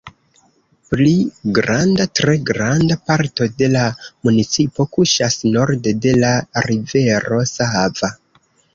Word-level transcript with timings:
Pli 0.93 1.11
granda, 1.57 2.07
tre 2.21 2.35
granda 2.47 2.97
parto 3.11 3.49
de 3.61 3.69
la 3.75 3.85
municipo 4.31 4.89
kuŝas 4.99 5.41
norde 5.61 5.97
de 6.09 6.19
la 6.27 6.35
Rivero 6.71 7.47
Sava. 7.57 8.15